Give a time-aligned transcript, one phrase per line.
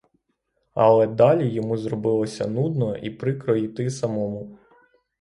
[0.73, 4.57] Але далі йому зробилося нудно і прикро йти самому.